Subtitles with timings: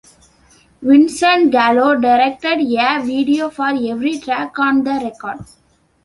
[0.81, 5.45] Vincent Gallo directed a video for every track on the record.